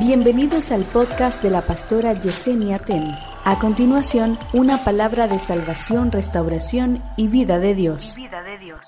[0.00, 3.14] Bienvenidos al podcast de la pastora Yesenia Ten.
[3.44, 8.14] A continuación, una palabra de salvación, restauración y vida de Dios.
[8.16, 8.80] vida de Dios.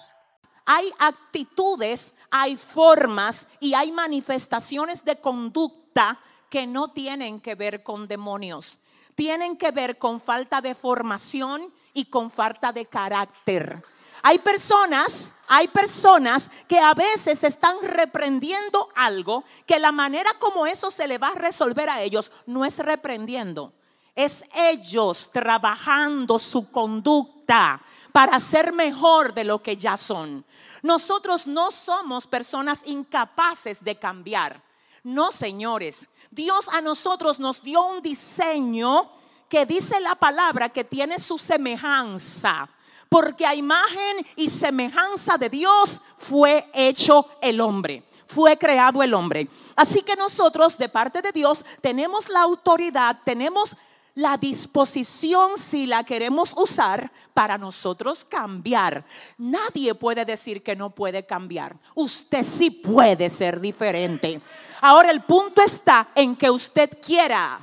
[0.64, 6.18] Hay actitudes, hay formas y hay manifestaciones de conducta
[6.48, 8.78] que no tienen que ver con demonios.
[9.14, 13.84] Tienen que ver con falta de formación y con falta de carácter.
[14.22, 20.92] Hay personas, hay personas que a veces están reprendiendo algo que la manera como eso
[20.92, 23.72] se le va a resolver a ellos no es reprendiendo.
[24.14, 27.82] Es ellos trabajando su conducta
[28.12, 30.44] para ser mejor de lo que ya son.
[30.82, 34.62] Nosotros no somos personas incapaces de cambiar.
[35.02, 36.08] No, señores.
[36.30, 39.10] Dios a nosotros nos dio un diseño
[39.48, 42.68] que dice la palabra que tiene su semejanza
[43.12, 49.46] porque a imagen y semejanza de Dios fue hecho el hombre fue creado el hombre.
[49.76, 53.76] Así que nosotros, de parte de Dios, tenemos la autoridad, tenemos
[54.14, 59.04] la disposición, si la queremos usar, para nosotros cambiar.
[59.36, 61.76] Nadie puede decir que no puede cambiar.
[61.94, 64.40] Usted sí puede ser diferente.
[64.80, 67.60] Ahora el punto está en que usted quiera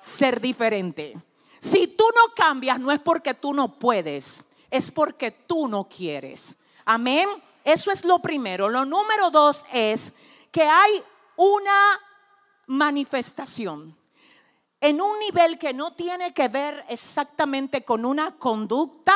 [0.00, 1.16] ser diferente.
[1.62, 6.58] Si tú no cambias, no es porque tú no puedes, es porque tú no quieres.
[6.84, 7.28] Amén.
[7.62, 8.68] Eso es lo primero.
[8.68, 10.12] Lo número dos es
[10.50, 11.04] que hay
[11.36, 12.00] una
[12.66, 13.96] manifestación
[14.80, 19.14] en un nivel que no tiene que ver exactamente con una conducta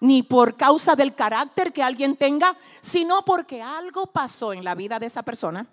[0.00, 4.98] ni por causa del carácter que alguien tenga, sino porque algo pasó en la vida
[4.98, 5.66] de esa persona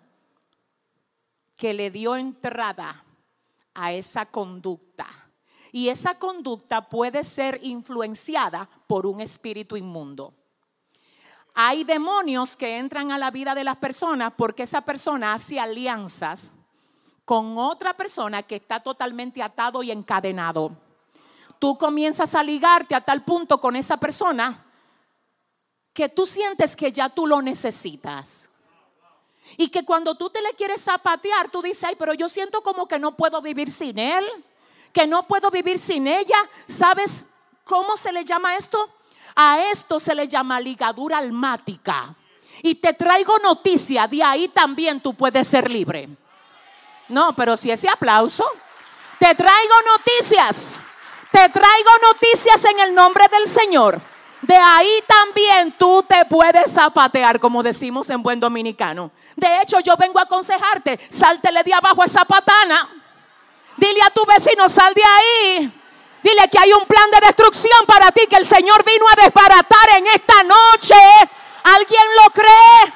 [1.55, 3.05] que le dio entrada
[3.73, 5.18] a esa conducta.
[5.71, 10.33] Y esa conducta puede ser influenciada por un espíritu inmundo.
[11.53, 16.51] Hay demonios que entran a la vida de las personas porque esa persona hace alianzas
[17.25, 20.71] con otra persona que está totalmente atado y encadenado.
[21.59, 24.65] Tú comienzas a ligarte a tal punto con esa persona
[25.93, 28.49] que tú sientes que ya tú lo necesitas.
[29.58, 32.87] Y que cuando tú te le quieres zapatear, tú dices, ay, pero yo siento como
[32.87, 34.25] que no puedo vivir sin él
[34.94, 36.38] que no puedo vivir sin ella.
[36.67, 37.30] ¿Sabes
[37.64, 38.89] cómo se le llama esto?
[39.36, 42.16] A esto se le llama ligadura almática.
[42.61, 46.10] Y te traigo noticia, de ahí también tú puedes ser libre.
[47.08, 48.45] No, pero si ese aplauso,
[49.17, 50.80] te traigo noticias.
[51.32, 54.02] Te traigo noticias en el nombre del Señor.
[54.42, 59.11] De ahí también tú te puedes zapatear, como decimos en buen dominicano.
[59.36, 62.98] De hecho, yo vengo a aconsejarte, sáltele de abajo esa patana
[63.79, 65.73] Dile a tu vecino, sal de ahí.
[66.21, 69.89] Dile que hay un plan de destrucción para ti que el Señor vino a desbaratar
[69.97, 70.95] en esta noche.
[71.63, 72.93] ¿Alguien lo cree?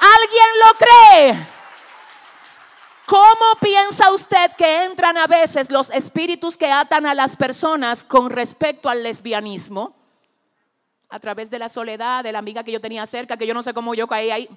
[0.00, 1.46] ¿Alguien lo cree?
[3.06, 8.30] ¿Cómo piensa usted que entran a veces los espíritus que atan a las personas con
[8.30, 9.94] respecto al lesbianismo?
[11.08, 13.62] A través de la soledad, de la amiga que yo tenía cerca, que yo no
[13.62, 14.48] sé cómo yo caí ahí.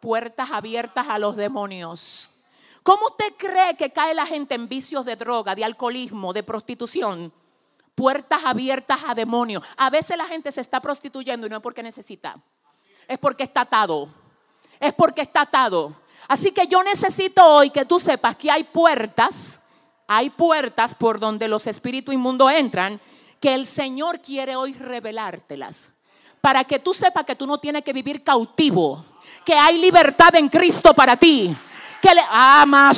[0.00, 2.30] Puertas abiertas a los demonios.
[2.86, 7.32] ¿Cómo usted cree que cae la gente en vicios de droga, de alcoholismo, de prostitución?
[7.96, 9.64] Puertas abiertas a demonios.
[9.76, 12.36] A veces la gente se está prostituyendo y no es porque necesita,
[13.08, 14.08] es porque está atado.
[14.78, 15.96] Es porque está atado.
[16.28, 19.60] Así que yo necesito hoy que tú sepas que hay puertas,
[20.06, 23.00] hay puertas por donde los espíritus inmundos entran,
[23.40, 25.90] que el Señor quiere hoy revelártelas.
[26.40, 29.04] Para que tú sepas que tú no tienes que vivir cautivo,
[29.44, 31.52] que hay libertad en Cristo para ti
[32.00, 32.92] que le ama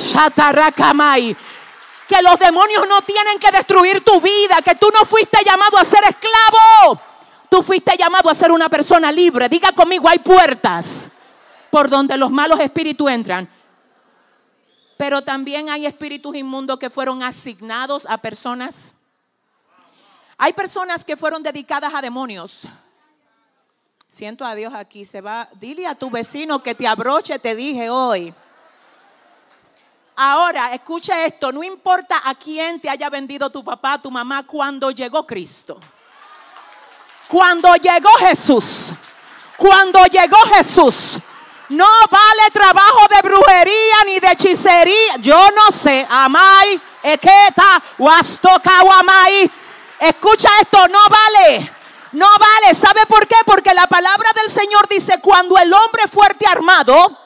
[2.09, 5.83] que los demonios no tienen que destruir tu vida, que tú no fuiste llamado a
[5.83, 6.99] ser esclavo.
[7.49, 9.47] Tú fuiste llamado a ser una persona libre.
[9.47, 11.11] Diga conmigo, hay puertas
[11.69, 13.47] por donde los malos espíritus entran.
[14.97, 18.95] Pero también hay espíritus inmundos que fueron asignados a personas.
[20.37, 22.63] Hay personas que fueron dedicadas a demonios.
[24.07, 25.05] Siento a Dios aquí.
[25.05, 25.47] Se va.
[25.59, 28.33] Dile a tu vecino que te abroche, te dije hoy.
[30.21, 34.91] Ahora, escucha esto, no importa a quién te haya vendido tu papá, tu mamá, cuando
[34.91, 35.79] llegó Cristo.
[37.29, 38.91] Cuando llegó Jesús,
[39.55, 41.19] cuando llegó Jesús,
[41.69, 45.15] no vale trabajo de brujería ni de hechicería.
[45.21, 49.49] Yo no sé, amai, eketa, wastoka, amai.
[50.01, 51.71] Escucha esto, no vale.
[52.11, 52.75] No vale.
[52.75, 53.37] ¿Sabe por qué?
[53.45, 57.17] Porque la palabra del Señor dice, cuando el hombre fuerte armado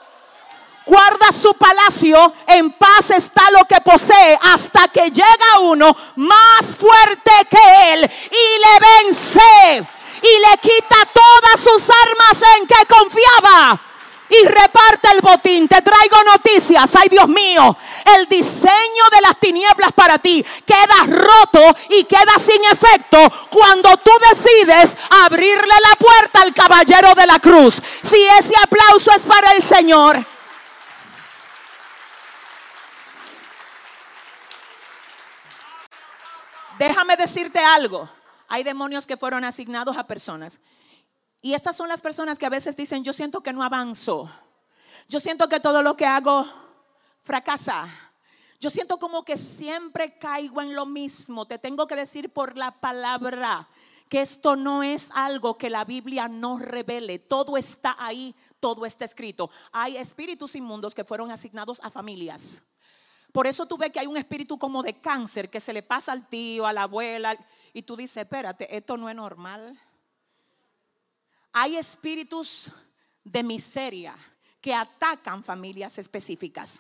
[0.94, 7.32] guarda su palacio, en paz está lo que posee, hasta que llega uno más fuerte
[7.50, 9.88] que él y le vence
[10.22, 13.82] y le quita todas sus armas en que confiaba
[14.30, 15.68] y reparte el botín.
[15.68, 17.76] Te traigo noticias, ay Dios mío,
[18.16, 23.18] el diseño de las tinieblas para ti queda roto y queda sin efecto
[23.50, 27.82] cuando tú decides abrirle la puerta al caballero de la cruz.
[28.04, 30.33] Si ese aplauso es para el Señor.
[36.78, 38.10] Déjame decirte algo.
[38.48, 40.60] Hay demonios que fueron asignados a personas.
[41.42, 44.32] Y estas son las personas que a veces dicen, yo siento que no avanzo.
[45.10, 46.46] Yo siento que todo lo que hago
[47.22, 47.88] fracasa.
[48.60, 51.46] Yo siento como que siempre caigo en lo mismo.
[51.46, 53.68] Te tengo que decir por la palabra
[54.08, 57.20] que esto no es algo que la Biblia no revele.
[57.20, 59.50] Todo está ahí, todo está escrito.
[59.72, 62.64] Hay espíritus inmundos que fueron asignados a familias.
[63.34, 66.12] Por eso tú ves que hay un espíritu como de cáncer que se le pasa
[66.12, 67.36] al tío, a la abuela,
[67.74, 69.78] y tú dices, espérate, esto no es normal.
[71.52, 72.70] Hay espíritus
[73.24, 74.16] de miseria
[74.62, 76.80] que atacan familias específicas.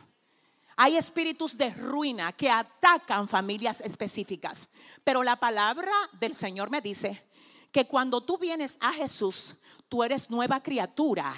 [0.75, 4.69] Hay espíritus de ruina que atacan familias específicas.
[5.03, 7.23] Pero la palabra del Señor me dice
[7.71, 9.55] que cuando tú vienes a Jesús,
[9.89, 11.33] tú eres nueva criatura.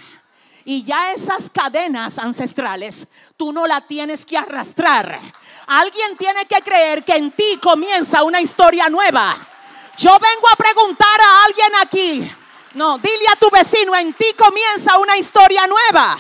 [0.68, 3.08] Y ya esas cadenas ancestrales,
[3.38, 5.22] tú no la tienes que arrastrar.
[5.68, 9.36] Alguien tiene que creer que en ti comienza una historia nueva.
[9.96, 12.32] Yo vengo a preguntar a alguien aquí.
[12.74, 16.18] No, dile a tu vecino, en ti comienza una historia nueva.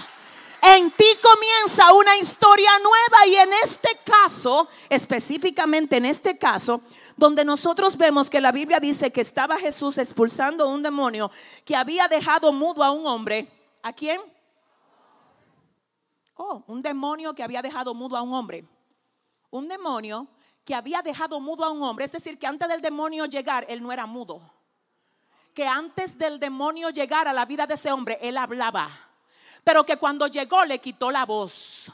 [0.62, 6.82] En ti comienza una historia nueva y en este caso, específicamente en este caso,
[7.18, 11.32] donde nosotros vemos que la Biblia dice que estaba Jesús expulsando un demonio
[11.66, 13.48] que había dejado mudo a un hombre.
[13.84, 14.20] ¿A quién?
[16.36, 18.66] Oh, un demonio que había dejado mudo a un hombre.
[19.50, 20.28] Un demonio
[20.66, 22.06] que había dejado mudo a un hombre.
[22.06, 24.42] Es decir, que antes del demonio llegar, él no era mudo.
[25.54, 28.90] Que antes del demonio llegar a la vida de ese hombre, él hablaba.
[29.64, 31.92] Pero que cuando llegó le quitó la voz.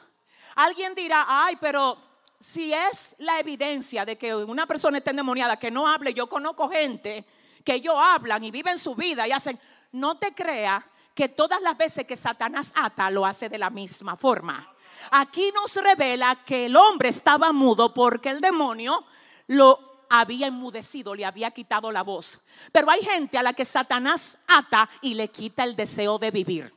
[0.56, 1.98] Alguien dirá, ay, pero
[2.40, 6.68] si es la evidencia de que una persona está endemoniada, que no hable, yo conozco
[6.70, 7.24] gente
[7.64, 9.60] que ellos hablan y viven su vida y hacen,
[9.92, 14.16] no te crea que todas las veces que Satanás ata lo hace de la misma
[14.16, 14.68] forma.
[15.12, 19.04] Aquí nos revela que el hombre estaba mudo porque el demonio
[19.48, 22.40] lo había enmudecido, le había quitado la voz.
[22.72, 26.74] Pero hay gente a la que Satanás ata y le quita el deseo de vivir.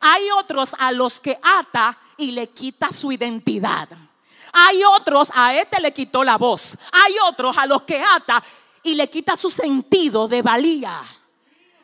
[0.00, 3.88] Hay otros a los que ata y le quita su identidad.
[4.52, 6.76] Hay otros, a este le quitó la voz.
[6.92, 8.42] Hay otros a los que ata
[8.82, 11.02] y le quita su sentido de valía.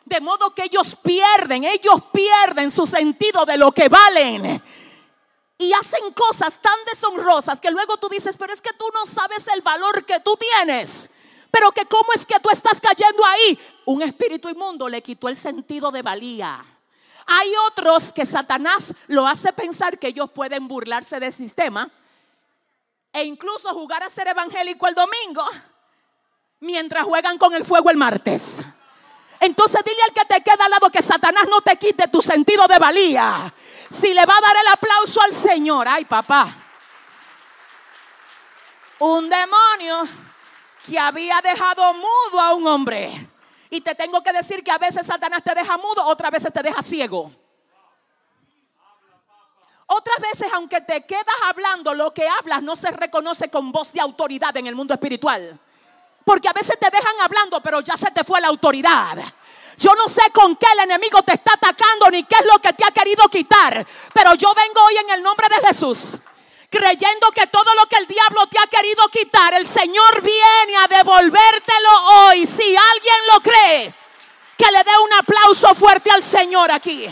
[0.05, 4.61] De modo que ellos pierden, ellos pierden su sentido de lo que valen.
[5.57, 9.47] Y hacen cosas tan deshonrosas que luego tú dices, pero es que tú no sabes
[9.47, 11.09] el valor que tú tienes.
[11.49, 13.59] Pero que cómo es que tú estás cayendo ahí.
[13.85, 16.65] Un espíritu inmundo le quitó el sentido de valía.
[17.25, 21.89] Hay otros que Satanás lo hace pensar que ellos pueden burlarse del sistema
[23.13, 25.45] e incluso jugar a ser evangélico el domingo
[26.59, 28.63] mientras juegan con el fuego el martes.
[29.43, 32.65] Entonces dile al que te queda al lado que Satanás no te quite tu sentido
[32.65, 33.53] de valía.
[33.89, 36.47] Si le va a dar el aplauso al Señor, ay papá.
[38.99, 40.07] Un demonio
[40.85, 43.29] que había dejado mudo a un hombre.
[43.69, 46.63] Y te tengo que decir que a veces Satanás te deja mudo, otras veces te
[46.63, 47.29] deja ciego.
[49.87, 53.99] Otras veces, aunque te quedas hablando, lo que hablas no se reconoce con voz de
[53.99, 55.59] autoridad en el mundo espiritual.
[56.23, 59.17] Porque a veces te dejan hablando, pero ya se te fue la autoridad.
[59.77, 62.73] Yo no sé con qué el enemigo te está atacando ni qué es lo que
[62.73, 63.85] te ha querido quitar.
[64.13, 66.17] Pero yo vengo hoy en el nombre de Jesús.
[66.69, 70.87] Creyendo que todo lo que el diablo te ha querido quitar, el Señor viene a
[70.87, 72.45] devolvértelo hoy.
[72.45, 73.93] Si alguien lo cree,
[74.57, 77.07] que le dé un aplauso fuerte al Señor aquí.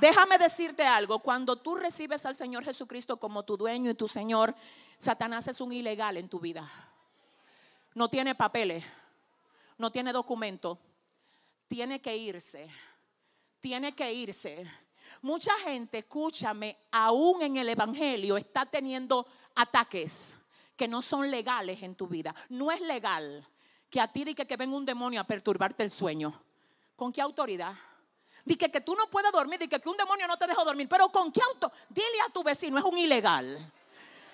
[0.00, 4.54] Déjame decirte algo, cuando tú recibes al Señor Jesucristo como tu dueño y tu Señor,
[4.98, 6.70] Satanás es un ilegal en tu vida.
[7.94, 8.84] No tiene papeles,
[9.78, 10.78] no tiene documento,
[11.66, 12.68] tiene que irse,
[13.60, 14.70] tiene que irse.
[15.22, 20.38] Mucha gente, escúchame, aún en el Evangelio está teniendo ataques
[20.76, 22.34] que no son legales en tu vida.
[22.50, 23.44] No es legal
[23.90, 26.40] que a ti diga que venga un demonio a perturbarte el sueño.
[26.94, 27.74] ¿Con qué autoridad?
[28.48, 30.88] Dije que tú no puedes dormir, dije que un demonio no te deja dormir.
[30.88, 31.70] Pero ¿con qué auto?
[31.90, 33.70] Dile a tu vecino, es un ilegal.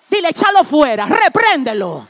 [0.09, 2.07] Dile, échalo fuera, repréndelo.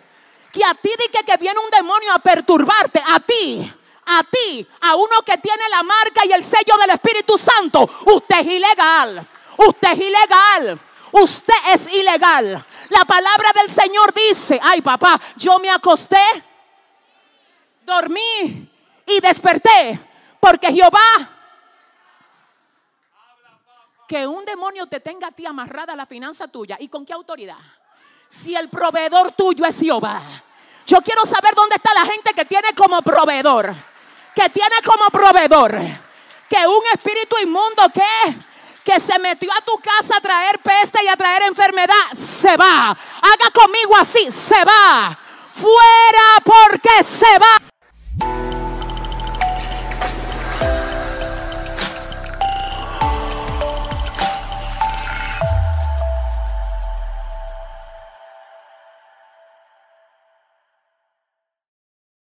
[0.51, 3.73] Que a ti dije que viene un demonio a perturbarte, a ti,
[4.05, 7.89] a ti, a uno que tiene la marca y el sello del Espíritu Santo.
[8.05, 9.27] Usted es ilegal.
[9.57, 10.79] Usted es ilegal.
[11.11, 12.65] Usted es ilegal.
[12.89, 16.21] La palabra del Señor dice, ay papá, yo me acosté
[17.83, 18.69] Dormí
[19.05, 19.99] y desperté
[20.39, 21.34] porque Jehová
[24.07, 26.77] que un demonio te tenga a ti amarrada la finanza tuya.
[26.79, 27.57] ¿Y con qué autoridad?
[28.27, 30.21] Si el proveedor tuyo es Jehová.
[30.85, 33.73] Yo quiero saber dónde está la gente que tiene como proveedor.
[34.35, 35.79] Que tiene como proveedor.
[36.49, 38.45] Que un espíritu inmundo que
[38.85, 42.91] que se metió a tu casa a traer peste y a traer enfermedad, se va.
[42.91, 45.17] Haga conmigo así, se va.
[45.51, 47.64] Fuera porque se va.